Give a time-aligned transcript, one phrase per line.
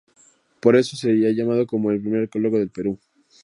[0.61, 2.99] Por eso, se le ha llamado como el primer arqueólogo del Perú.